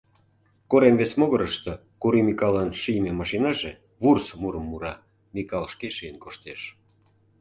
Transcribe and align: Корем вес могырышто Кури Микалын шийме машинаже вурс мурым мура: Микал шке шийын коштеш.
Корем 0.71 0.95
вес 0.99 1.11
могырышто 1.19 1.71
Кури 2.01 2.21
Микалын 2.27 2.69
шийме 2.81 3.11
машинаже 3.19 3.71
вурс 4.01 4.25
мурым 4.41 4.65
мура: 4.71 4.93
Микал 5.35 5.65
шке 5.73 5.87
шийын 5.95 6.17
коштеш. 6.23 6.61